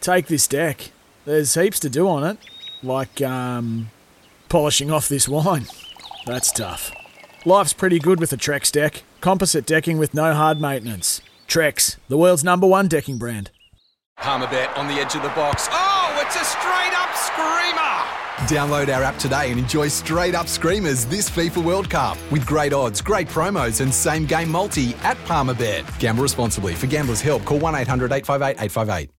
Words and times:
Take 0.00 0.28
this 0.28 0.46
deck. 0.46 0.92
There's 1.26 1.54
heaps 1.54 1.78
to 1.80 1.90
do 1.90 2.08
on 2.08 2.24
it, 2.24 2.38
like 2.82 3.20
um, 3.20 3.90
polishing 4.48 4.90
off 4.90 5.08
this 5.08 5.28
wine. 5.28 5.66
That's 6.26 6.50
tough. 6.52 6.92
Life's 7.44 7.72
pretty 7.72 7.98
good 7.98 8.18
with 8.18 8.32
a 8.32 8.36
Trex 8.36 8.72
deck. 8.72 9.02
Composite 9.20 9.66
decking 9.66 9.98
with 9.98 10.14
no 10.14 10.32
hard 10.32 10.60
maintenance. 10.60 11.20
Trex, 11.46 11.96
the 12.08 12.16
world's 12.16 12.44
number 12.44 12.66
one 12.66 12.88
decking 12.88 13.18
brand. 13.18 13.50
Palmerbet 14.18 14.76
on 14.76 14.86
the 14.86 14.94
edge 14.94 15.14
of 15.14 15.22
the 15.22 15.28
box. 15.30 15.68
Oh, 15.70 16.18
it's 16.24 16.36
a 16.36 16.44
straight 16.44 16.92
up 16.94 17.14
screamer! 17.14 18.20
Download 18.48 18.94
our 18.94 19.02
app 19.02 19.18
today 19.18 19.50
and 19.50 19.58
enjoy 19.58 19.88
straight 19.88 20.34
up 20.34 20.48
screamers 20.48 21.04
this 21.06 21.28
FIFA 21.28 21.64
World 21.64 21.90
Cup 21.90 22.16
with 22.30 22.46
great 22.46 22.72
odds, 22.72 23.00
great 23.02 23.28
promos, 23.28 23.80
and 23.80 23.92
same 23.92 24.24
game 24.26 24.50
multi 24.50 24.94
at 25.02 25.16
Palmerbet. 25.24 25.98
Gamble 25.98 26.22
responsibly. 26.22 26.74
For 26.74 26.86
gamblers' 26.86 27.20
help, 27.20 27.44
call 27.44 27.58
1 27.58 27.74
800 27.74 28.12
858 28.12 28.62
858. 28.62 29.10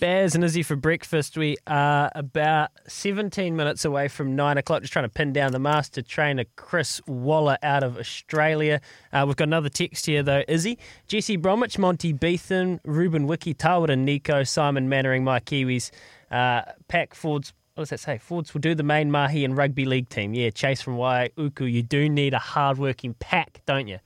Baz 0.00 0.34
and 0.34 0.42
Izzy 0.42 0.62
for 0.62 0.76
breakfast. 0.76 1.36
We 1.36 1.58
are 1.66 2.10
about 2.14 2.70
17 2.88 3.54
minutes 3.54 3.84
away 3.84 4.08
from 4.08 4.34
9 4.34 4.56
o'clock, 4.56 4.80
just 4.80 4.94
trying 4.94 5.04
to 5.04 5.10
pin 5.10 5.34
down 5.34 5.52
the 5.52 5.58
master 5.58 6.00
trainer, 6.00 6.44
Chris 6.56 7.02
Waller, 7.06 7.58
out 7.62 7.82
of 7.82 7.98
Australia. 7.98 8.80
Uh, 9.12 9.24
we've 9.26 9.36
got 9.36 9.48
another 9.48 9.68
text 9.68 10.06
here, 10.06 10.22
though. 10.22 10.42
Izzy, 10.48 10.78
Jesse 11.06 11.36
Bromwich, 11.36 11.78
Monty 11.78 12.14
Betham, 12.14 12.80
Ruben 12.86 13.26
Wiki, 13.26 13.52
Tawera 13.52 13.94
Nikau, 13.94 14.48
Simon 14.48 14.88
Mannering, 14.88 15.22
my 15.22 15.38
Kiwis, 15.38 15.90
uh, 16.30 16.62
Pack 16.88 17.14
Fords. 17.14 17.52
What 17.74 17.82
does 17.82 17.90
that 17.90 18.00
say? 18.00 18.16
Fords 18.16 18.54
will 18.54 18.62
do 18.62 18.74
the 18.74 18.82
main 18.82 19.10
Mahi 19.10 19.44
and 19.44 19.54
rugby 19.54 19.84
league 19.84 20.08
team. 20.08 20.32
Yeah, 20.32 20.48
Chase 20.48 20.80
from 20.80 20.96
Waiuku. 20.96 21.70
You 21.70 21.82
do 21.82 22.08
need 22.08 22.32
a 22.32 22.38
hard-working 22.38 23.16
pack, 23.18 23.60
don't 23.66 23.86
you? 23.86 23.98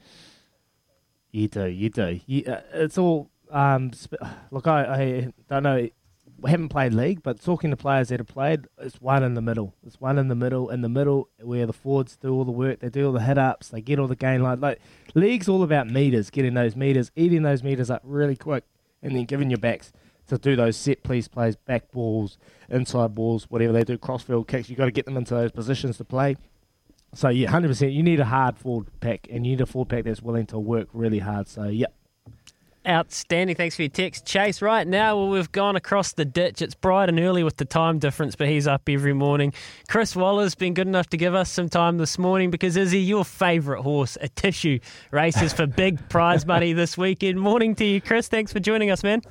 You 1.30 1.46
do, 1.46 1.66
you 1.66 1.88
do. 1.88 2.18
You, 2.26 2.44
uh, 2.46 2.60
it's 2.72 2.98
all 2.98 3.30
um, 3.54 3.92
look, 4.50 4.66
I, 4.66 4.82
I 4.82 5.32
don't 5.48 5.62
know. 5.62 5.88
We 6.40 6.50
haven't 6.50 6.68
played 6.68 6.92
league, 6.92 7.22
but 7.22 7.40
talking 7.40 7.70
to 7.70 7.76
players 7.76 8.08
that 8.08 8.20
have 8.20 8.26
played, 8.26 8.66
it's 8.78 9.00
one 9.00 9.22
in 9.22 9.32
the 9.32 9.40
middle. 9.40 9.72
It's 9.86 9.98
one 9.98 10.18
in 10.18 10.28
the 10.28 10.34
middle, 10.34 10.68
in 10.68 10.82
the 10.82 10.88
middle 10.90 11.30
where 11.40 11.64
the 11.64 11.72
forwards 11.72 12.16
do 12.16 12.34
all 12.34 12.44
the 12.44 12.52
work. 12.52 12.80
They 12.80 12.90
do 12.90 13.06
all 13.06 13.12
the 13.12 13.22
hit 13.22 13.38
ups. 13.38 13.68
They 13.68 13.80
get 13.80 13.98
all 13.98 14.08
the 14.08 14.16
gain 14.16 14.42
line. 14.42 14.60
Like 14.60 14.80
league's 15.14 15.48
all 15.48 15.62
about 15.62 15.88
meters, 15.88 16.28
getting 16.28 16.52
those 16.52 16.76
meters, 16.76 17.10
eating 17.16 17.44
those 17.44 17.62
meters 17.62 17.88
up 17.88 18.02
really 18.04 18.36
quick, 18.36 18.64
and 19.02 19.16
then 19.16 19.24
giving 19.24 19.48
your 19.48 19.58
backs 19.58 19.92
to 20.26 20.36
do 20.36 20.56
those 20.56 20.76
set 20.76 21.02
piece 21.02 21.28
plays, 21.28 21.56
back 21.56 21.90
balls, 21.92 22.36
inside 22.68 23.14
balls, 23.14 23.44
whatever 23.48 23.72
they 23.72 23.84
do, 23.84 23.96
crossfield 23.96 24.48
kicks. 24.48 24.68
You've 24.68 24.78
got 24.78 24.86
to 24.86 24.90
get 24.90 25.06
them 25.06 25.16
into 25.16 25.34
those 25.34 25.52
positions 25.52 25.96
to 25.98 26.04
play. 26.04 26.36
So 27.14 27.28
yeah, 27.28 27.48
hundred 27.48 27.68
percent. 27.68 27.92
You 27.92 28.02
need 28.02 28.20
a 28.20 28.24
hard 28.24 28.58
forward 28.58 28.88
pack, 29.00 29.28
and 29.30 29.46
you 29.46 29.52
need 29.52 29.60
a 29.60 29.66
forward 29.66 29.88
pack 29.88 30.04
that's 30.04 30.20
willing 30.20 30.46
to 30.46 30.58
work 30.58 30.88
really 30.92 31.20
hard. 31.20 31.48
So 31.48 31.64
yep, 31.64 31.94
Outstanding. 32.86 33.56
Thanks 33.56 33.76
for 33.76 33.82
your 33.82 33.88
text, 33.88 34.26
Chase. 34.26 34.60
Right 34.60 34.86
now, 34.86 35.16
well, 35.16 35.30
we've 35.30 35.50
gone 35.50 35.74
across 35.74 36.12
the 36.12 36.26
ditch. 36.26 36.60
It's 36.60 36.74
bright 36.74 37.08
and 37.08 37.18
early 37.18 37.42
with 37.42 37.56
the 37.56 37.64
time 37.64 37.98
difference, 37.98 38.36
but 38.36 38.46
he's 38.46 38.66
up 38.66 38.82
every 38.90 39.14
morning. 39.14 39.54
Chris 39.88 40.14
Waller's 40.14 40.54
been 40.54 40.74
good 40.74 40.86
enough 40.86 41.08
to 41.08 41.16
give 41.16 41.34
us 41.34 41.50
some 41.50 41.70
time 41.70 41.96
this 41.96 42.18
morning 42.18 42.50
because 42.50 42.76
is 42.76 42.90
he 42.90 42.98
your 42.98 43.24
favourite 43.24 43.82
horse? 43.82 44.18
Atishu 44.22 44.82
races 45.12 45.54
for 45.54 45.66
big 45.66 46.10
prize 46.10 46.44
money 46.44 46.74
this 46.74 46.98
weekend. 46.98 47.40
Morning 47.40 47.74
to 47.76 47.86
you, 47.86 48.02
Chris. 48.02 48.28
Thanks 48.28 48.52
for 48.52 48.60
joining 48.60 48.90
us, 48.90 49.02
man. 49.02 49.22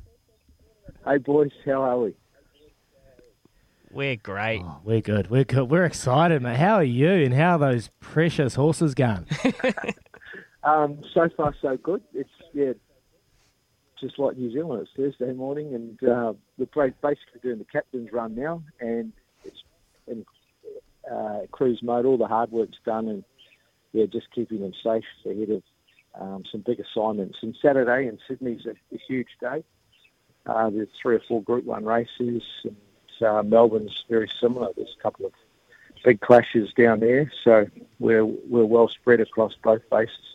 Hey, 1.06 1.18
boys. 1.18 1.52
How 1.64 1.82
are 1.82 1.98
we? 1.98 2.14
We're 3.92 4.16
great. 4.16 4.62
Oh, 4.64 4.80
we're 4.82 5.00
good. 5.00 5.30
We're 5.30 5.44
good. 5.44 5.70
We're 5.70 5.84
excited, 5.84 6.42
mate. 6.42 6.56
How 6.56 6.74
are 6.74 6.82
you? 6.82 7.08
And 7.08 7.32
how 7.32 7.54
are 7.54 7.58
those 7.58 7.90
precious 8.00 8.56
horses 8.56 8.94
going? 8.94 9.26
um, 10.64 11.00
so 11.14 11.28
far, 11.36 11.54
so 11.62 11.76
good. 11.76 12.02
It's 12.12 12.28
yeah, 12.52 12.72
just 14.04 14.18
like 14.18 14.36
New 14.36 14.52
Zealand. 14.52 14.82
It's 14.82 14.90
Thursday 14.94 15.32
morning, 15.32 15.74
and 15.74 16.10
uh, 16.10 16.34
we're 16.58 16.66
basically 17.00 17.40
doing 17.42 17.58
the 17.58 17.64
captain's 17.64 18.12
run 18.12 18.34
now, 18.34 18.62
and 18.78 19.14
it's 19.44 19.62
in 20.06 20.26
uh, 21.10 21.40
cruise 21.50 21.80
mode. 21.82 22.04
All 22.04 22.18
the 22.18 22.26
hard 22.26 22.52
work's 22.52 22.76
done, 22.84 23.08
and 23.08 23.24
yeah, 23.92 24.04
just 24.04 24.30
keeping 24.34 24.60
them 24.60 24.74
safe 24.82 25.04
ahead 25.24 25.48
of 25.48 25.62
um, 26.20 26.44
some 26.52 26.60
big 26.60 26.80
assignments. 26.80 27.38
And 27.40 27.56
Saturday 27.62 28.06
in 28.06 28.18
Sydney's 28.28 28.66
a, 28.66 28.72
a 28.94 28.98
huge 29.08 29.28
day. 29.40 29.64
Uh, 30.44 30.68
there's 30.68 30.88
three 31.00 31.16
or 31.16 31.22
four 31.26 31.42
Group 31.42 31.64
One 31.64 31.86
races, 31.86 32.42
and 32.64 32.76
uh, 33.26 33.42
Melbourne's 33.42 34.04
very 34.10 34.30
similar. 34.38 34.68
There's 34.76 34.94
a 34.98 35.02
couple 35.02 35.24
of 35.24 35.32
big 36.04 36.20
clashes 36.20 36.74
down 36.76 37.00
there, 37.00 37.32
so 37.42 37.68
we're 37.98 38.26
we're 38.26 38.66
well 38.66 38.88
spread 38.88 39.20
across 39.20 39.54
both 39.62 39.88
bases. 39.90 40.33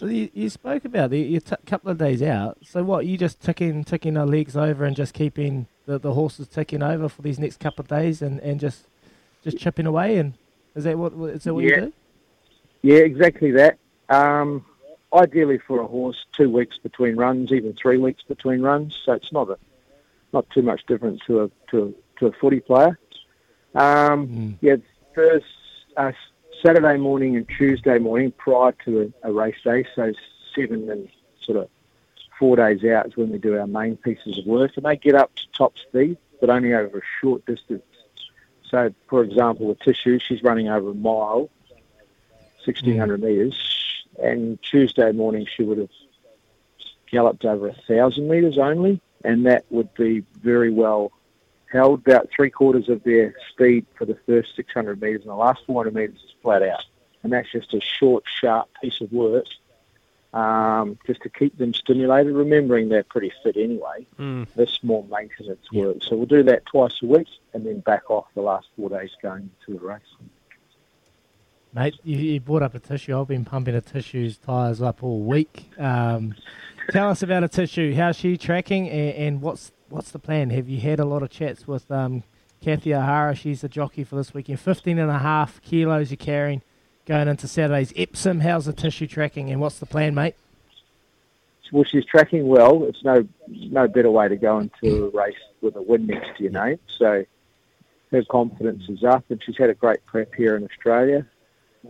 So 0.00 0.06
you, 0.06 0.30
you 0.32 0.48
spoke 0.48 0.86
about 0.86 1.10
the, 1.10 1.18
you're 1.20 1.42
a 1.50 1.56
couple 1.66 1.90
of 1.90 1.98
days 1.98 2.22
out. 2.22 2.56
So 2.64 2.82
what? 2.82 3.04
You 3.04 3.18
just 3.18 3.38
ticking 3.38 3.84
ticking 3.84 4.16
our 4.16 4.24
legs 4.24 4.56
over 4.56 4.86
and 4.86 4.96
just 4.96 5.12
keeping 5.12 5.66
the, 5.84 5.98
the 5.98 6.14
horses 6.14 6.48
ticking 6.48 6.82
over 6.82 7.06
for 7.10 7.20
these 7.20 7.38
next 7.38 7.60
couple 7.60 7.82
of 7.82 7.88
days 7.88 8.22
and, 8.22 8.40
and 8.40 8.58
just 8.58 8.86
just 9.44 9.58
chipping 9.58 9.84
away. 9.84 10.16
And 10.16 10.32
is 10.74 10.84
that 10.84 10.96
what 10.96 11.12
is 11.12 11.44
that 11.44 11.52
what 11.52 11.64
yeah. 11.64 11.68
you 11.68 11.80
do? 11.82 11.92
Yeah, 12.80 13.00
exactly 13.00 13.50
that. 13.50 13.76
Um, 14.08 14.64
ideally 15.12 15.58
for 15.58 15.82
a 15.82 15.86
horse, 15.86 16.16
two 16.34 16.48
weeks 16.48 16.78
between 16.82 17.16
runs, 17.16 17.52
even 17.52 17.74
three 17.74 17.98
weeks 17.98 18.22
between 18.26 18.62
runs. 18.62 18.98
So 19.04 19.12
it's 19.12 19.30
not 19.32 19.50
a 19.50 19.58
not 20.32 20.48
too 20.48 20.62
much 20.62 20.80
difference 20.86 21.20
to 21.26 21.42
a 21.42 21.50
to 21.72 21.94
a, 21.94 22.20
to 22.20 22.26
a 22.28 22.32
footy 22.40 22.60
player. 22.60 22.98
Um, 23.74 24.28
mm. 24.28 24.54
Yeah, 24.62 24.76
first 25.14 25.44
uh, 25.98 26.12
Saturday 26.62 26.98
morning 26.98 27.36
and 27.36 27.48
Tuesday 27.48 27.98
morning 27.98 28.32
prior 28.32 28.72
to 28.84 29.12
a, 29.22 29.30
a 29.30 29.32
race 29.32 29.56
day, 29.64 29.84
so 29.94 30.12
seven 30.54 30.90
and 30.90 31.08
sort 31.42 31.58
of 31.58 31.68
four 32.38 32.56
days 32.56 32.84
out 32.84 33.06
is 33.06 33.16
when 33.16 33.30
we 33.30 33.38
do 33.38 33.58
our 33.58 33.66
main 33.66 33.96
pieces 33.96 34.38
of 34.38 34.46
work, 34.46 34.72
and 34.76 34.84
they 34.84 34.96
get 34.96 35.14
up 35.14 35.34
to 35.36 35.42
top 35.56 35.78
speed, 35.78 36.18
but 36.40 36.50
only 36.50 36.74
over 36.74 36.98
a 36.98 37.02
short 37.20 37.44
distance. 37.46 37.82
So, 38.68 38.94
for 39.08 39.22
example, 39.22 39.66
with 39.66 39.78
Atishu, 39.80 40.20
she's 40.20 40.42
running 40.42 40.68
over 40.68 40.90
a 40.90 40.94
mile, 40.94 41.50
1,600 42.64 43.20
mm. 43.20 43.24
metres, 43.24 44.04
and 44.22 44.60
Tuesday 44.62 45.12
morning 45.12 45.46
she 45.56 45.62
would 45.62 45.78
have 45.78 45.90
galloped 47.10 47.44
over 47.44 47.68
a 47.68 47.74
1,000 47.86 48.28
metres 48.28 48.58
only, 48.58 49.00
and 49.24 49.46
that 49.46 49.64
would 49.70 49.92
be 49.94 50.24
very 50.42 50.70
well 50.70 51.12
held 51.70 52.00
about 52.00 52.28
three 52.34 52.50
quarters 52.50 52.88
of 52.88 53.02
their 53.04 53.34
speed 53.50 53.86
for 53.96 54.04
the 54.04 54.18
first 54.26 54.56
600 54.56 55.00
metres, 55.00 55.22
and 55.22 55.30
the 55.30 55.34
last 55.36 55.60
400 55.66 55.94
metres 55.94 56.16
is 56.16 56.34
flat 56.42 56.62
out. 56.62 56.84
And 57.22 57.32
that's 57.32 57.50
just 57.52 57.74
a 57.74 57.80
short, 57.80 58.24
sharp 58.40 58.68
piece 58.82 59.00
of 59.00 59.12
work 59.12 59.46
um, 60.32 60.98
just 61.06 61.22
to 61.22 61.28
keep 61.28 61.56
them 61.58 61.74
stimulated, 61.74 62.34
remembering 62.34 62.88
they're 62.88 63.02
pretty 63.02 63.32
fit 63.42 63.56
anyway. 63.56 64.06
Mm. 64.18 64.46
That's 64.54 64.82
more 64.82 65.04
maintenance 65.04 65.60
yeah. 65.72 65.86
work. 65.86 65.96
So 66.02 66.16
we'll 66.16 66.26
do 66.26 66.42
that 66.44 66.66
twice 66.66 66.94
a 67.02 67.06
week 67.06 67.28
and 67.52 67.66
then 67.66 67.80
back 67.80 68.10
off 68.10 68.26
the 68.34 68.42
last 68.42 68.68
four 68.76 68.90
days 68.90 69.10
going 69.22 69.50
into 69.66 69.78
the 69.78 69.84
race. 69.84 70.00
Mate, 71.72 71.94
you, 72.02 72.16
you 72.16 72.40
brought 72.40 72.62
up 72.62 72.74
Atishu. 72.74 73.20
I've 73.20 73.28
been 73.28 73.44
pumping 73.44 73.74
Atishu's 73.74 74.38
tyres 74.38 74.82
up 74.82 75.02
all 75.02 75.20
week. 75.20 75.70
Um, 75.78 76.34
tell 76.90 77.10
us 77.10 77.22
about 77.22 77.44
Atishu. 77.44 77.94
How's 77.94 78.16
she 78.16 78.36
tracking 78.36 78.88
and, 78.88 79.14
and 79.14 79.42
what's 79.42 79.72
what's 79.90 80.10
the 80.10 80.18
plan? 80.18 80.50
Have 80.50 80.68
you 80.68 80.80
had 80.80 81.00
a 81.00 81.04
lot 81.04 81.22
of 81.22 81.30
chats 81.30 81.66
with 81.66 81.90
um, 81.90 82.22
Kathy 82.62 82.94
O'Hara? 82.94 83.34
She's 83.34 83.60
the 83.60 83.68
jockey 83.68 84.04
for 84.04 84.16
this 84.16 84.32
weekend. 84.32 84.60
15 84.60 84.98
and 84.98 85.10
a 85.10 85.18
half 85.18 85.60
kilos 85.62 86.10
you're 86.10 86.16
carrying 86.16 86.62
going 87.06 87.28
into 87.28 87.48
Saturday's 87.48 87.92
Epsom. 87.96 88.40
How's 88.40 88.66
the 88.66 88.72
tissue 88.72 89.06
tracking 89.06 89.50
and 89.50 89.60
what's 89.60 89.78
the 89.78 89.86
plan, 89.86 90.14
mate? 90.14 90.36
Well, 91.72 91.84
she's 91.84 92.04
tracking 92.04 92.48
well. 92.48 92.84
It's 92.84 93.04
no 93.04 93.26
no 93.46 93.86
better 93.86 94.10
way 94.10 94.28
to 94.28 94.36
go 94.36 94.58
into 94.58 95.04
a 95.06 95.10
race 95.10 95.36
with 95.60 95.76
a 95.76 95.82
win 95.82 96.06
next 96.06 96.36
to 96.36 96.42
your 96.42 96.52
name. 96.52 96.80
So 96.98 97.24
her 98.10 98.24
confidence 98.24 98.88
is 98.88 99.04
up, 99.04 99.24
and 99.28 99.40
she's 99.42 99.56
had 99.56 99.70
a 99.70 99.74
great 99.74 100.04
prep 100.06 100.34
here 100.34 100.56
in 100.56 100.64
Australia. 100.64 101.26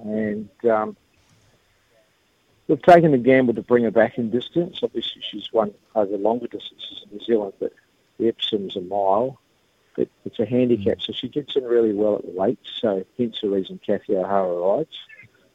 And 0.05 0.51
um, 0.71 0.97
we've 2.69 2.83
taken 2.83 3.13
the 3.13 3.19
gamble 3.19 3.55
to 3.55 3.63
bring 3.63 3.85
her 3.85 3.91
back 3.91 4.19
in 4.19 4.31
distance. 4.31 4.81
Obviously, 4.83 5.23
she's 5.31 5.51
won 5.51 5.73
over 5.95 6.17
longer 6.19 6.47
distances 6.47 7.05
in 7.05 7.17
New 7.17 7.25
Zealand, 7.25 7.55
but 7.59 7.73
Epsom's 8.23 8.77
a 8.77 8.81
mile. 8.81 9.41
But 9.97 10.09
it's 10.25 10.39
a 10.39 10.47
handicap, 10.47 10.99
mm. 10.99 11.03
so 11.03 11.13
she 11.13 11.29
gets 11.29 11.57
in 11.57 11.65
really 11.65 11.93
well 11.93 12.17
at 12.17 12.23
the 12.23 12.31
weight. 12.31 12.61
So 12.81 13.05
hence 13.19 13.41
the 13.43 13.51
reason 13.51 13.81
Kathy 13.85 14.17
O'Hara 14.17 14.55
rides. 14.55 14.97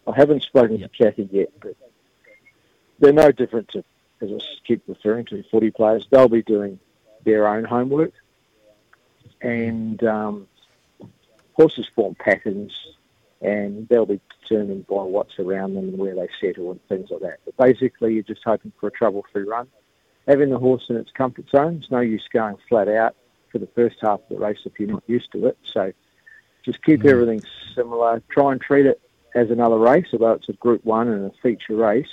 I 0.07 0.13
haven't 0.15 0.43
spoken 0.43 0.77
yep. 0.77 0.91
to 0.91 1.03
Kathy 1.03 1.29
yet, 1.31 1.49
but 1.61 1.75
they're 2.99 3.13
no 3.13 3.31
different 3.31 3.69
to 3.69 3.83
as 4.21 4.29
I 4.31 4.39
keep 4.65 4.83
referring 4.87 5.25
to, 5.25 5.43
footy 5.51 5.71
players, 5.71 6.07
they'll 6.09 6.29
be 6.29 6.41
doing 6.41 6.79
their 7.23 7.47
own 7.47 7.63
homework, 7.63 8.13
and 9.41 10.01
um, 10.03 10.47
horses 11.53 11.87
form 11.95 12.15
patterns, 12.15 12.71
and 13.41 13.87
they'll 13.89 14.05
be 14.05 14.21
determined 14.41 14.87
by 14.87 15.03
what's 15.03 15.37
around 15.39 15.73
them 15.75 15.89
and 15.89 15.97
where 15.97 16.15
they 16.15 16.29
settle 16.39 16.71
and 16.71 16.87
things 16.87 17.09
like 17.11 17.21
that. 17.21 17.39
But 17.45 17.57
basically, 17.57 18.13
you're 18.13 18.23
just 18.23 18.41
hoping 18.45 18.71
for 18.79 18.87
a 18.87 18.91
trouble-free 18.91 19.43
run. 19.43 19.67
Having 20.27 20.49
the 20.49 20.57
horse 20.57 20.85
in 20.89 20.95
its 20.95 21.11
comfort 21.11 21.45
zone, 21.49 21.77
it's 21.81 21.91
no 21.91 21.99
use 21.99 22.27
going 22.33 22.57
flat 22.67 22.87
out 22.87 23.15
for 23.51 23.59
the 23.59 23.67
first 23.67 23.97
half 24.01 24.19
of 24.21 24.29
the 24.29 24.37
race 24.37 24.57
if 24.65 24.79
you're 24.79 24.89
not 24.89 25.03
used 25.07 25.31
to 25.31 25.47
it. 25.47 25.57
So 25.63 25.91
just 26.63 26.81
keep 26.83 27.01
mm. 27.01 27.09
everything 27.09 27.43
similar. 27.75 28.21
Try 28.29 28.53
and 28.53 28.61
treat 28.61 28.85
it 28.85 28.99
as 29.35 29.51
another 29.51 29.77
race, 29.77 30.07
although 30.13 30.31
it's 30.31 30.49
a 30.49 30.53
Group 30.53 30.83
One 30.83 31.07
and 31.09 31.25
a 31.25 31.33
feature 31.43 31.75
race. 31.75 32.09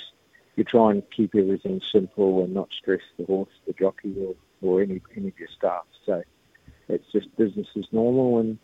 You 0.55 0.63
try 0.63 0.91
and 0.91 1.01
keep 1.09 1.33
everything 1.33 1.81
simple 1.91 2.43
and 2.43 2.53
not 2.53 2.69
stress 2.77 3.01
the 3.17 3.25
horse, 3.25 3.49
the 3.65 3.73
jockey, 3.73 4.15
or, 4.19 4.35
or 4.61 4.81
any 4.83 5.01
any 5.17 5.29
of 5.29 5.39
your 5.39 5.47
staff. 5.57 5.85
So 6.05 6.21
it's 6.87 7.11
just 7.11 7.35
business 7.37 7.67
as 7.75 7.85
normal, 7.91 8.39
and 8.39 8.59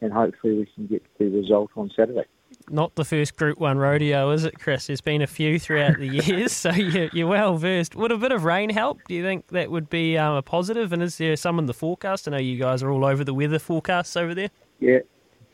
and 0.00 0.12
hopefully 0.12 0.54
we 0.54 0.66
can 0.74 0.86
get 0.86 1.04
the 1.18 1.28
result 1.28 1.70
on 1.76 1.90
Saturday. 1.94 2.24
Not 2.68 2.94
the 2.94 3.04
first 3.04 3.36
Group 3.36 3.58
One 3.58 3.78
rodeo, 3.78 4.30
is 4.30 4.44
it, 4.44 4.58
Chris? 4.58 4.86
There's 4.86 5.00
been 5.00 5.22
a 5.22 5.26
few 5.26 5.58
throughout 5.58 5.98
the 5.98 6.06
years, 6.26 6.52
so 6.52 6.70
you're, 6.70 7.08
you're, 7.12 7.26
well 7.26 7.56
versed. 7.56 7.96
Would 7.96 8.12
a 8.12 8.16
bit 8.16 8.32
of 8.32 8.44
rain 8.44 8.70
help? 8.70 9.00
Do 9.08 9.14
you 9.14 9.22
think 9.22 9.48
that 9.48 9.70
would 9.70 9.90
be 9.90 10.16
um, 10.16 10.34
a 10.34 10.42
positive? 10.42 10.92
And 10.92 11.02
is 11.02 11.18
there 11.18 11.34
some 11.36 11.58
in 11.58 11.66
the 11.66 11.74
forecast? 11.74 12.28
I 12.28 12.32
know 12.32 12.38
you 12.38 12.58
guys 12.58 12.82
are 12.82 12.90
all 12.90 13.04
over 13.04 13.24
the 13.24 13.34
weather 13.34 13.58
forecasts 13.58 14.16
over 14.16 14.34
there. 14.34 14.50
Yeah, 14.78 15.00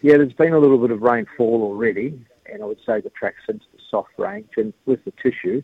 yeah. 0.02 0.18
There's 0.18 0.32
been 0.34 0.52
a 0.52 0.58
little 0.58 0.78
bit 0.78 0.90
of 0.90 1.00
rainfall 1.00 1.62
already, 1.62 2.18
and 2.52 2.62
I 2.62 2.66
would 2.66 2.80
say 2.84 3.00
the 3.00 3.10
track's 3.10 3.42
into 3.48 3.64
the 3.72 3.80
soft 3.90 4.10
range. 4.18 4.50
And 4.56 4.74
with 4.84 5.04
the 5.04 5.12
tissue, 5.22 5.62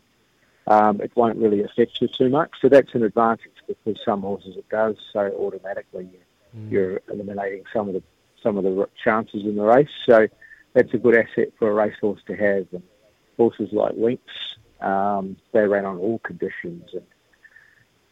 um, 0.67 1.01
it 1.01 1.11
won't 1.15 1.37
really 1.37 1.63
affect 1.63 2.01
you 2.01 2.07
too 2.07 2.29
much. 2.29 2.51
So 2.61 2.69
that's 2.69 2.93
an 2.95 3.03
advantage 3.03 3.51
because 3.67 4.01
some 4.03 4.21
horses 4.21 4.55
it 4.57 4.67
does. 4.69 4.95
So 5.11 5.31
automatically 5.37 6.09
mm. 6.57 6.71
you're 6.71 7.01
eliminating 7.11 7.63
some 7.73 7.87
of 7.87 7.93
the 7.93 8.03
some 8.41 8.57
of 8.57 8.63
the 8.63 8.89
chances 9.01 9.43
in 9.43 9.55
the 9.55 9.63
race. 9.63 9.87
So 10.05 10.27
that's 10.73 10.93
a 10.93 10.97
good 10.97 11.15
asset 11.15 11.53
for 11.57 11.69
a 11.69 11.73
racehorse 11.73 12.21
to 12.27 12.35
have. 12.35 12.67
And 12.71 12.83
horses 13.37 13.69
like 13.71 13.93
Winx, 13.93 14.19
um, 14.81 15.37
they 15.53 15.61
ran 15.61 15.85
on 15.85 15.97
all 15.97 16.19
conditions, 16.19 16.89
and 16.93 17.05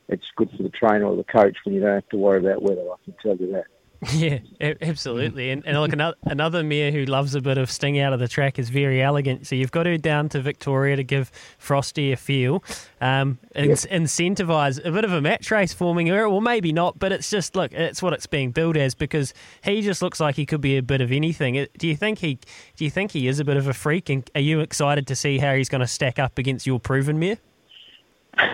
it's 0.08 0.26
good 0.36 0.50
for 0.56 0.64
the 0.64 0.70
trainer 0.70 1.06
or 1.06 1.16
the 1.16 1.24
coach 1.24 1.58
when 1.64 1.76
you 1.76 1.82
don't 1.82 1.96
have 1.96 2.10
to 2.10 2.18
worry 2.18 2.40
about 2.40 2.62
weather. 2.62 2.82
I 2.82 2.96
can 3.06 3.16
tell 3.22 3.36
you 3.36 3.52
that. 3.54 3.66
Yeah, 4.14 4.40
absolutely. 4.82 5.52
And, 5.52 5.64
and 5.66 5.80
look, 5.80 5.94
another, 5.94 6.16
another 6.24 6.64
mare 6.64 6.92
who 6.92 7.06
loves 7.06 7.36
a 7.36 7.42
bit 7.42 7.60
of 7.60 7.70
sting 7.70 8.00
out 8.00 8.14
of 8.14 8.20
the 8.20 8.28
track 8.28 8.58
is 8.58 8.72
Verry 8.72 8.98
Elleegant. 8.98 9.46
So 9.46 9.56
you've 9.56 9.72
got 9.72 9.86
her 9.86 9.98
down 9.98 10.28
to 10.30 10.42
Victoria 10.42 10.96
to 10.96 11.04
give 11.04 11.32
Frosty 11.60 12.12
a 12.12 12.18
feel, 12.18 12.64
um, 13.00 13.38
and 13.54 13.70
yep. 13.70 13.78
Incentivise 13.78 14.84
a 14.84 14.92
bit 14.92 15.06
of 15.06 15.14
a 15.14 15.22
match 15.22 15.52
race 15.52 15.74
forming 15.74 16.08
her. 16.08 16.28
Well, 16.28 16.42
maybe 16.42 16.74
not, 16.74 16.98
but 16.98 17.12
it's 17.12 17.30
just 17.30 17.56
look, 17.56 17.74
it's 17.74 18.02
what 18.02 18.14
it's 18.14 18.26
being 18.26 18.50
billed 18.50 18.76
as 18.76 18.96
because 18.96 19.36
he 19.64 19.82
just 19.82 20.02
looks 20.02 20.20
like 20.20 20.36
he 20.36 20.48
could 20.48 20.62
be 20.62 20.78
a 20.78 20.84
bit 20.84 21.02
of 21.02 21.12
anything. 21.12 21.68
Do 21.78 21.88
you 21.88 21.96
think 21.96 22.20
he? 22.20 22.40
Do 22.78 22.84
you 22.84 22.90
think 22.90 23.12
he 23.12 23.28
is 23.28 23.40
a 23.40 23.46
bit 23.46 23.58
of 23.58 23.68
a 23.68 23.74
freak? 23.74 24.10
And 24.10 24.28
are 24.34 24.42
you 24.42 24.62
excited 24.62 25.06
to 25.08 25.16
see 25.16 25.38
how 25.38 25.54
he's 25.54 25.70
going 25.70 25.82
to 25.82 25.88
stack 25.88 26.18
up 26.18 26.40
against 26.40 26.66
your 26.66 26.80
proven 26.80 27.20
mare? 27.20 27.38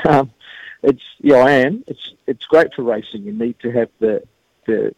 Um, 0.09 0.31
it's 0.83 1.03
yeah, 1.19 1.38
I 1.38 1.51
am. 1.51 1.85
It's 1.88 2.13
it's 2.25 2.45
great 2.45 2.73
for 2.75 2.83
racing. 2.83 3.23
You 3.23 3.31
need 3.31 3.57
to 3.61 3.71
have 3.71 3.89
the 4.00 4.23
the 4.65 4.93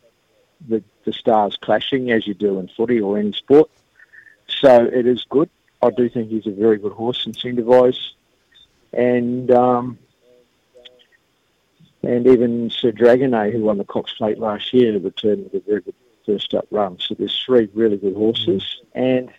the, 0.68 0.84
the 1.06 1.14
stars 1.14 1.58
clashing 1.62 2.12
as 2.12 2.28
you 2.28 2.34
do 2.34 2.60
in 2.60 2.68
footy 2.70 3.00
or 3.00 3.18
any 3.18 3.34
sport. 3.34 3.70
So 4.48 4.86
it 4.86 5.06
is 5.06 5.26
good. 5.30 5.50
I 5.82 5.92
do 5.92 6.10
think 6.10 6.30
he's 6.30 6.48
a 6.48 6.52
very 6.52 6.78
good 6.78 6.92
horse, 6.92 7.26
Incentivise, 7.26 8.12
and 8.92 9.50
um, 9.52 9.98
and 12.04 12.28
even 12.28 12.70
Sir 12.70 12.92
Dragonet, 12.92 13.54
who 13.54 13.62
won 13.62 13.78
the 13.78 13.86
Cox 13.86 14.14
Plate 14.14 14.40
last 14.40 14.74
year, 14.74 14.98
returned 14.98 15.46
with 15.46 15.64
a 15.64 15.66
very 15.66 15.82
good 15.82 15.96
first 16.26 16.54
up 16.54 16.68
run. 16.72 16.98
So 17.00 17.16
there's 17.16 17.44
three 17.46 17.70
really 17.74 17.98
good 17.98 18.16
horses, 18.16 18.82
and 18.94 19.32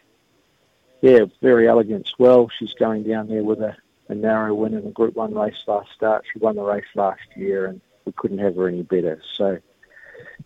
yeah, 1.02 1.26
Verry 1.43 1.66
Elleegant 1.66 2.06
as 2.06 2.19
well. 2.19 2.50
She's 2.58 2.75
going 2.75 3.02
down 3.02 3.28
there 3.28 3.43
with 3.43 3.61
a, 3.61 3.76
a 4.08 4.14
narrow 4.14 4.55
win 4.55 4.75
in 4.75 4.87
a 4.87 4.90
Group 4.90 5.16
One 5.16 5.34
race 5.34 5.56
last 5.66 5.90
start. 5.93 6.25
She 6.32 6.38
won 6.38 6.56
the 6.56 6.62
race 6.62 6.84
last 6.94 7.20
year, 7.37 7.66
and 7.66 7.81
we 8.05 8.12
couldn't 8.12 8.38
have 8.38 8.56
her 8.56 8.69
any 8.69 8.82
better. 8.82 9.20
So 9.34 9.58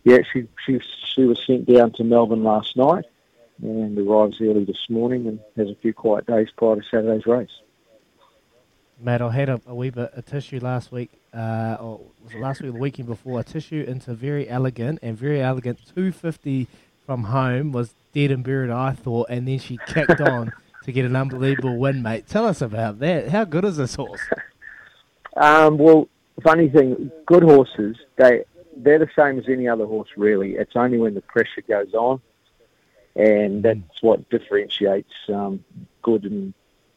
yeah, 0.04 0.18
she 0.32 0.46
she 0.64 0.80
she 1.14 1.24
was 1.24 1.40
sent 1.46 1.66
down 1.66 1.92
to 1.92 2.04
Melbourne 2.04 2.44
last 2.44 2.76
night 2.76 3.04
and 3.62 3.98
arrives 3.98 4.40
early 4.40 4.64
this 4.64 4.86
morning 4.88 5.26
and 5.26 5.40
has 5.56 5.68
a 5.68 5.74
few 5.76 5.92
quiet 5.92 6.26
days 6.26 6.48
prior 6.56 6.76
to 6.76 6.82
Saturday's 6.82 7.26
race. 7.26 7.50
Matt, 9.00 9.22
I 9.22 9.30
had 9.32 9.48
a, 9.48 9.60
a 9.66 9.74
wee 9.74 9.90
bit 9.90 10.12
of 10.14 10.26
tissue 10.26 10.60
last 10.60 10.92
week, 10.92 11.10
uh, 11.32 11.76
or 11.80 12.00
was 12.22 12.34
it 12.34 12.40
last 12.40 12.60
week 12.60 12.70
or 12.70 12.72
the 12.72 12.78
weekend 12.78 13.08
before? 13.08 13.42
Atishu 13.42 13.86
into 13.86 14.14
Verry 14.14 14.46
Elleegant 14.46 14.98
and 15.02 15.18
Verry 15.18 15.40
Elleegant 15.40 15.78
250 15.94 16.68
from 17.04 17.24
home 17.24 17.72
was 17.72 17.94
dead 18.12 18.30
and 18.30 18.44
buried, 18.44 18.70
I 18.70 18.92
thought, 18.92 19.28
and 19.30 19.48
then 19.48 19.58
she 19.58 19.78
kicked 19.86 20.20
on 20.20 20.52
to 20.84 20.92
get 20.92 21.04
an 21.04 21.16
unbelievable 21.16 21.76
win, 21.76 22.02
mate. 22.02 22.28
Tell 22.28 22.46
us 22.46 22.60
about 22.60 22.98
that. 23.00 23.28
How 23.28 23.44
good 23.44 23.64
is 23.64 23.76
this 23.76 23.94
horse? 23.94 24.20
Um, 25.36 25.78
well, 25.78 26.08
funny 26.44 26.68
thing, 26.68 27.10
good 27.26 27.42
horses, 27.42 27.96
they 28.14 28.44
they're 28.76 28.98
the 28.98 29.10
same 29.16 29.38
as 29.38 29.48
any 29.48 29.68
other 29.68 29.86
horse, 29.86 30.08
really. 30.16 30.52
It's 30.54 30.76
only 30.76 30.98
when 30.98 31.14
the 31.14 31.20
pressure 31.20 31.62
goes 31.66 31.94
on, 31.94 32.20
and 33.16 33.62
that's 33.62 34.02
what 34.02 34.28
differentiates 34.30 35.12
um, 35.28 35.64
good 36.02 36.24
and 36.24 36.54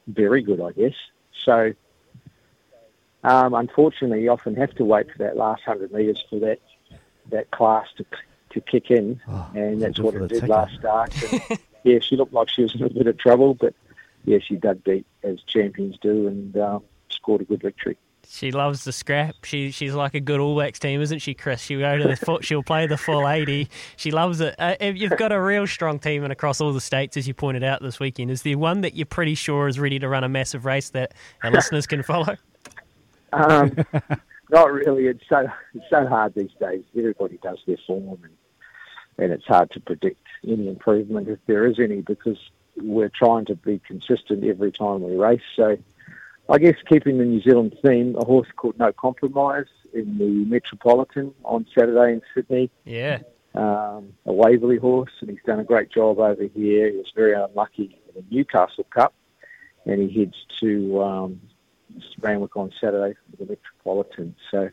very 0.08 0.42
good, 0.42 0.62
I 0.62 0.72
guess. 0.72 0.96
So, 1.44 1.74
um, 3.24 3.54
unfortunately, 3.54 4.24
you 4.24 4.32
often 4.32 4.56
have 4.56 4.74
to 4.76 4.86
wait 4.86 5.12
for 5.12 5.18
that 5.20 5.38
last 5.38 5.64
hundred 5.64 5.92
metres 5.92 6.24
for 6.30 6.40
that 6.40 6.60
that 7.30 7.52
class 7.52 7.88
to 7.98 8.06
to 8.52 8.62
kick 8.62 8.90
in, 8.90 9.22
oh, 9.28 9.52
and 9.54 9.82
that's 9.82 10.00
what 10.00 10.16
it 10.16 10.28
did 10.28 10.42
ticker. 10.42 10.48
last 10.48 10.76
start. 10.76 11.14
And, 11.84 11.94
yeah, 11.94 12.00
she 12.00 12.18
looked 12.18 12.34
like 12.34 12.50
she 12.50 12.64
was 12.64 12.76
in 12.76 12.84
a 12.84 12.90
bit 12.90 13.08
of 13.08 13.18
trouble, 13.18 13.54
but 13.54 13.74
yeah, 14.26 14.40
she 14.40 14.56
dug 14.58 14.84
deep 14.84 15.06
as 15.24 15.42
champions 15.44 15.98
do, 16.02 16.28
and 16.28 16.58
uh, 16.58 16.80
scored 17.10 17.42
a 17.42 17.46
good 17.46 17.62
victory. 17.62 17.98
She 18.30 18.52
loves 18.52 18.84
the 18.84 18.92
scrap. 18.92 19.46
She 19.46 19.72
she's 19.72 19.94
like 19.94 20.14
a 20.14 20.20
good 20.20 20.40
All 20.40 20.54
Blacks 20.54 20.80
team, 20.80 21.02
isn't 21.02 21.20
she, 21.20 21.34
Chris? 21.34 21.62
She'll 21.62 21.80
go 21.80 21.98
to 21.98 22.08
the 22.08 22.16
foot. 22.16 22.44
She'll 22.44 22.62
play 22.62 22.86
the 22.86 22.98
full 22.98 23.28
eighty. 23.28 23.70
She 23.96 24.12
loves 24.12 24.42
it. 24.42 24.54
Uh, 24.60 24.76
you've 24.82 25.18
got 25.18 25.32
a 25.32 25.42
real 25.42 25.66
strong 25.66 25.98
team 25.98 26.24
and 26.24 26.32
across 26.32 26.62
all 26.62 26.74
the 26.74 26.82
states, 26.82 27.18
as 27.18 27.28
you 27.28 27.34
pointed 27.34 27.64
out 27.64 27.82
this 27.82 28.00
weekend. 28.00 28.30
Is 28.30 28.44
there 28.44 28.58
one 28.58 28.82
that 28.82 28.96
you're 28.96 29.06
pretty 29.06 29.34
sure 29.34 29.68
is 29.68 29.80
ready 29.80 29.98
to 30.00 30.10
run 30.10 30.24
a 30.24 30.30
massive 30.30 30.66
race 30.66 30.90
that 30.90 31.14
our 31.44 31.52
listeners 31.52 31.88
can 31.88 32.04
follow? 32.04 32.36
Um, 33.34 33.76
not 34.50 34.72
really. 34.72 35.08
It's 35.08 35.24
so 35.28 35.48
it's 35.74 35.86
so 35.90 36.06
hard 36.06 36.34
these 36.36 36.52
days. 36.60 36.84
Everybody 36.98 37.40
does 37.42 37.60
their 37.66 37.78
form, 37.88 38.20
and 38.24 38.34
and 39.18 39.32
it's 39.32 39.46
hard 39.46 39.72
to 39.72 39.80
predict 39.80 40.22
any 40.48 40.68
improvement 40.68 41.28
if 41.28 41.40
there 41.48 41.66
is 41.66 41.80
any 41.80 42.02
because 42.02 42.38
we're 42.76 43.12
trying 43.18 43.46
to 43.46 43.56
be 43.56 43.80
consistent 43.88 44.44
every 44.44 44.72
time 44.72 45.02
we 45.02 45.16
race. 45.16 45.42
So 45.56 45.78
I 46.50 46.58
guess 46.60 46.76
keeping 46.88 47.18
the 47.18 47.26
New 47.26 47.42
Zealand 47.42 47.78
theme, 47.84 48.16
a 48.18 48.26
horse 48.26 48.48
called 48.56 48.80
No 48.80 48.94
Compromise 48.94 49.66
in 49.94 50.18
the 50.18 50.46
Metropolitan 50.46 51.34
on 51.44 51.66
Saturday 51.78 52.14
in 52.14 52.22
Sydney. 52.34 52.70
Yeah. 52.86 53.20
Um, 53.54 54.14
a 54.26 54.32
Waverley 54.32 54.78
horse, 54.78 55.12
and 55.20 55.30
he's 55.30 55.40
done 55.46 55.60
a 55.60 55.64
great 55.64 55.90
job 55.90 56.20
over 56.20 56.44
here. 56.44 56.90
He 56.92 56.98
was 56.98 57.12
very 57.16 57.34
unlucky 57.34 58.00
in 58.08 58.14
the 58.16 58.36
Newcastle 58.36 58.86
Cup, 58.86 59.14
and 59.86 60.10
he 60.10 60.20
heads 60.20 60.36
to 60.62 61.02
um, 61.02 61.42
Randwick 62.20 62.56
on 62.56 62.72
Saturday 62.80 63.16
for 63.30 63.38
the 63.38 63.50
Metropolitan. 63.50 64.36
So 64.52 64.70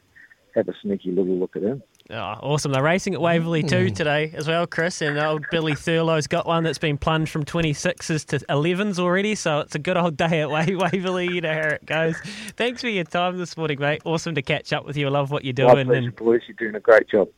have 0.54 0.68
a 0.68 0.74
sneaky 0.80 1.10
little 1.10 1.34
look 1.34 1.56
at 1.56 1.62
him. 1.62 1.82
Oh, 2.10 2.16
awesome. 2.16 2.72
They're 2.72 2.82
racing 2.82 3.14
at 3.14 3.20
Waverley 3.20 3.62
too 3.62 3.88
hmm. 3.88 3.94
today 3.94 4.30
as 4.34 4.46
well, 4.46 4.66
Chris. 4.66 5.00
And 5.00 5.18
old 5.18 5.46
Billy 5.50 5.74
Thurlow's 5.74 6.26
got 6.26 6.46
one 6.46 6.62
that's 6.62 6.78
been 6.78 6.98
plunged 6.98 7.32
from 7.32 7.44
26s 7.44 8.26
to 8.26 8.38
11s 8.40 8.98
already. 8.98 9.34
So 9.34 9.60
it's 9.60 9.74
a 9.74 9.78
good 9.78 9.96
old 9.96 10.16
day 10.18 10.42
at 10.42 10.50
Waverley. 10.50 11.32
You 11.32 11.40
know 11.40 11.54
how 11.54 11.68
it 11.68 11.86
goes. 11.86 12.16
Thanks 12.56 12.82
for 12.82 12.88
your 12.88 13.04
time 13.04 13.38
this 13.38 13.56
morning, 13.56 13.80
mate. 13.80 14.02
Awesome 14.04 14.34
to 14.34 14.42
catch 14.42 14.72
up 14.74 14.84
with 14.84 14.98
you. 14.98 15.06
I 15.06 15.10
love 15.10 15.30
what 15.30 15.44
you're 15.44 15.54
doing. 15.54 15.68
My 15.68 15.84
pleasure, 15.84 16.08
and... 16.08 16.16
boys. 16.16 16.42
You're 16.46 16.56
doing 16.58 16.74
a 16.74 16.80
great 16.80 17.08
job. 17.08 17.28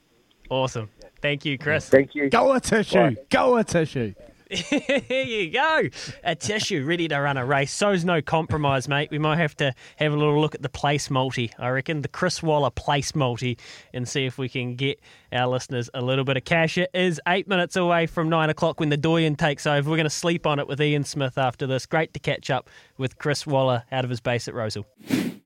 Awesome. 0.50 0.90
Thank 1.23 1.44
you, 1.44 1.58
Chris. 1.58 1.88
Thank 1.88 2.14
you. 2.14 2.28
Go 2.28 2.49
Atishu. 2.49 3.14
Bye. 3.14 3.23
Go 3.30 3.52
Atishu. 3.52 4.16
Here 4.50 5.25
you 5.25 5.50
go. 5.50 5.83
Atishu 6.25 6.87
ready 6.87 7.09
to 7.09 7.19
run 7.19 7.37
a 7.37 7.45
race. 7.45 7.73
So's 7.73 8.05
no 8.05 8.23
compromise, 8.23 8.88
mate. 8.88 9.11
We 9.11 9.19
might 9.19 9.38
have 9.38 9.57
to 9.57 9.75
have 9.97 10.12
a 10.12 10.17
little 10.17 10.41
look 10.41 10.55
at 10.55 10.62
the 10.62 10.69
place 10.69 11.11
multi, 11.11 11.50
I 11.59 11.71
reckon, 11.71 12.03
the 12.03 12.09
Chris 12.09 12.43
Waller 12.43 12.71
place 12.71 13.15
multi, 13.15 13.59
and 13.93 14.09
see 14.09 14.25
if 14.25 14.38
we 14.38 14.49
can 14.49 14.76
get 14.76 15.00
our 15.33 15.49
listeners 15.49 15.91
a 15.95 16.00
little 16.00 16.25
bit 16.25 16.37
of 16.37 16.45
cash. 16.45 16.79
It 16.79 16.91
is 16.95 17.21
eight 17.26 17.49
minutes 17.49 17.76
away 17.76 18.07
from 18.07 18.29
nine 18.29 18.50
o'clock 18.50 18.79
when 18.79 18.88
the 18.88 18.97
Doyen 18.97 19.37
takes 19.37 19.67
over. 19.67 19.91
We're 19.91 19.97
going 19.97 20.05
to 20.05 20.11
sleep 20.11 20.47
on 20.47 20.59
it 20.59 20.69
with 20.69 20.81
Ian 20.81 21.05
Smith 21.05 21.38
after 21.38 21.67
this. 21.67 21.87
Great 21.87 22.15
to 22.15 22.21
catch 22.21 22.49
up 22.49 22.71
with 22.99 23.19
Chris 23.19 23.47
Waller 23.47 23.83
out 23.91 24.05
of 24.05 24.11
his 24.11 24.21
base 24.21 24.47
at 24.47 24.55
Rosehill. 24.55 24.87